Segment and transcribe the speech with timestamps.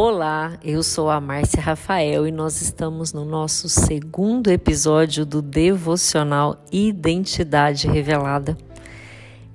[0.00, 6.64] Olá, eu sou a Márcia Rafael e nós estamos no nosso segundo episódio do devocional
[6.70, 8.56] Identidade Revelada.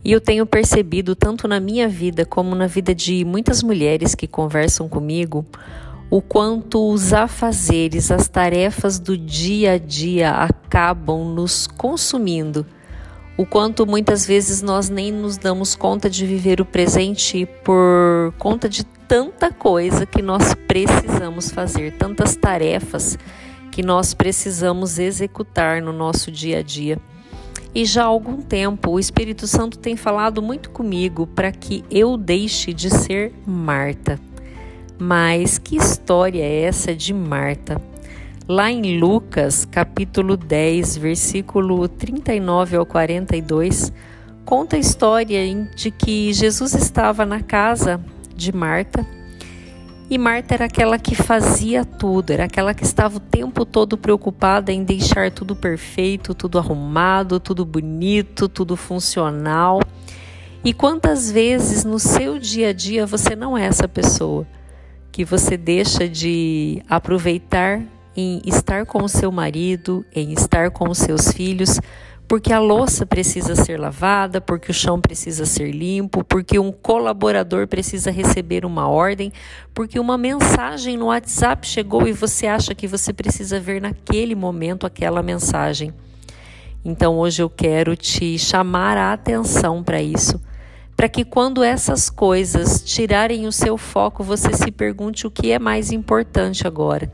[0.03, 4.27] E eu tenho percebido, tanto na minha vida como na vida de muitas mulheres que
[4.27, 5.45] conversam comigo,
[6.09, 12.65] o quanto os afazeres, as tarefas do dia a dia acabam nos consumindo
[13.35, 18.69] o quanto muitas vezes nós nem nos damos conta de viver o presente por conta
[18.69, 23.17] de tanta coisa que nós precisamos fazer, tantas tarefas
[23.71, 26.99] que nós precisamos executar no nosso dia a dia.
[27.75, 32.15] E já há algum tempo o Espírito Santo tem falado muito comigo para que eu
[32.17, 34.19] deixe de ser Marta.
[34.99, 37.81] Mas que história é essa de Marta?
[38.47, 43.91] Lá em Lucas, capítulo 10, versículo 39 ao 42,
[44.45, 45.39] conta a história
[45.75, 47.99] de que Jesus estava na casa
[48.43, 49.05] de Marta
[50.13, 54.71] e Marta era aquela que fazia tudo, era aquela que estava o tempo todo preocupada
[54.71, 59.81] em deixar tudo perfeito, tudo arrumado, tudo bonito, tudo funcional.
[60.63, 64.45] E quantas vezes no seu dia a dia você não é essa pessoa?
[65.11, 67.81] Que você deixa de aproveitar
[68.15, 71.79] em estar com o seu marido, em estar com os seus filhos,
[72.33, 77.67] porque a louça precisa ser lavada, porque o chão precisa ser limpo, porque um colaborador
[77.67, 79.31] precisa receber uma ordem,
[79.71, 84.87] porque uma mensagem no WhatsApp chegou e você acha que você precisa ver naquele momento
[84.87, 85.93] aquela mensagem.
[86.83, 90.41] Então hoje eu quero te chamar a atenção para isso,
[90.97, 95.59] para que quando essas coisas tirarem o seu foco, você se pergunte o que é
[95.59, 97.11] mais importante agora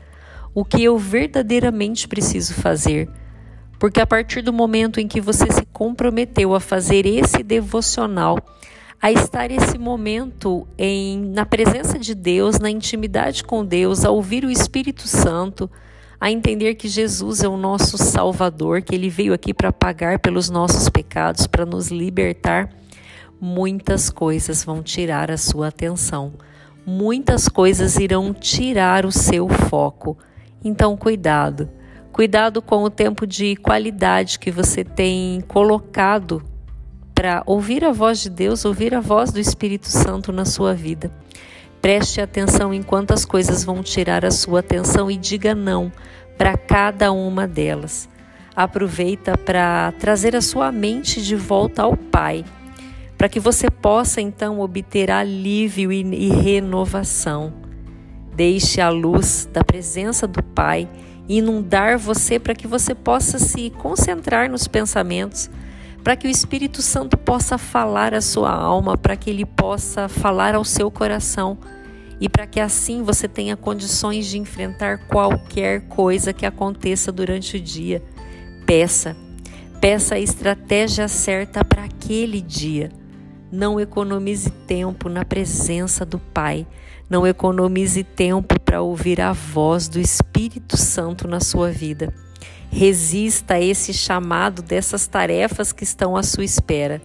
[0.54, 3.08] o que eu verdadeiramente preciso fazer.
[3.80, 8.38] Porque a partir do momento em que você se comprometeu a fazer esse devocional,
[9.00, 14.44] a estar esse momento em na presença de Deus, na intimidade com Deus, a ouvir
[14.44, 15.70] o Espírito Santo,
[16.20, 20.50] a entender que Jesus é o nosso Salvador, que ele veio aqui para pagar pelos
[20.50, 22.68] nossos pecados, para nos libertar,
[23.40, 26.34] muitas coisas vão tirar a sua atenção.
[26.84, 30.18] Muitas coisas irão tirar o seu foco.
[30.62, 31.79] Então, cuidado.
[32.12, 36.42] Cuidado com o tempo de qualidade que você tem colocado
[37.14, 41.10] para ouvir a voz de Deus, ouvir a voz do Espírito Santo na sua vida.
[41.80, 45.90] Preste atenção em quantas coisas vão tirar a sua atenção e diga não
[46.36, 48.08] para cada uma delas.
[48.56, 52.44] Aproveita para trazer a sua mente de volta ao Pai,
[53.16, 57.52] para que você possa então obter alívio e renovação.
[58.34, 60.88] Deixe a luz da presença do Pai
[61.38, 65.48] inundar você para que você possa se concentrar nos pensamentos,
[66.02, 70.54] para que o Espírito Santo possa falar à sua alma, para que ele possa falar
[70.54, 71.56] ao seu coração
[72.20, 77.60] e para que assim você tenha condições de enfrentar qualquer coisa que aconteça durante o
[77.60, 78.02] dia.
[78.66, 79.16] Peça,
[79.80, 82.90] peça a estratégia certa para aquele dia.
[83.52, 86.64] Não economize tempo na presença do Pai.
[87.08, 92.14] Não economize tempo para ouvir a voz do Espírito Santo na sua vida.
[92.70, 97.02] Resista a esse chamado dessas tarefas que estão à sua espera,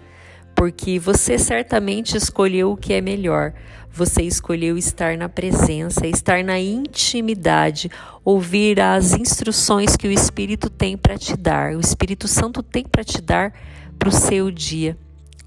[0.54, 3.52] porque você certamente escolheu o que é melhor.
[3.92, 7.90] Você escolheu estar na presença, estar na intimidade,
[8.24, 13.04] ouvir as instruções que o Espírito tem para te dar, o Espírito Santo tem para
[13.04, 13.52] te dar
[13.98, 14.96] para o seu dia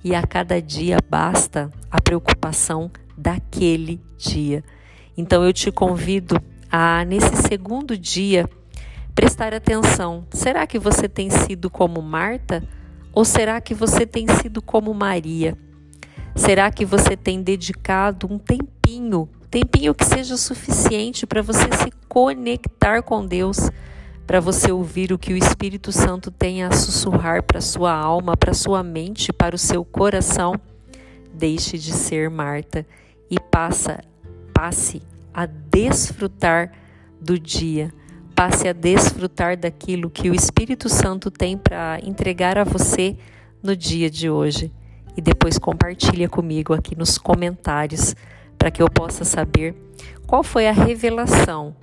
[0.03, 4.63] e a cada dia basta a preocupação daquele dia.
[5.17, 8.49] Então eu te convido a, nesse segundo dia,
[9.15, 10.27] prestar atenção.
[10.31, 12.63] Será que você tem sido como Marta
[13.13, 15.59] ou será que você tem sido como Maria?
[16.37, 23.03] Será que você tem dedicado um tempinho, tempinho que seja suficiente para você se conectar
[23.03, 23.59] com Deus?
[24.29, 28.53] Para você ouvir o que o Espírito Santo tem a sussurrar para sua alma, para
[28.53, 30.55] sua mente, para o seu coração,
[31.33, 32.87] deixe de ser Marta
[33.31, 34.05] e passa,
[34.53, 35.01] passe
[35.33, 36.73] a desfrutar
[37.19, 37.91] do dia.
[38.35, 43.17] Passe a desfrutar daquilo que o Espírito Santo tem para entregar a você
[43.63, 44.71] no dia de hoje.
[45.17, 48.15] E depois compartilha comigo aqui nos comentários
[48.59, 49.75] para que eu possa saber
[50.27, 51.75] qual foi a revelação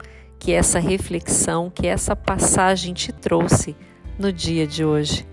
[0.45, 3.75] que essa reflexão, que essa passagem te trouxe
[4.19, 5.27] no dia de hoje.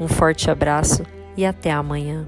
[0.00, 1.02] Um forte abraço
[1.36, 2.24] e até amanhã.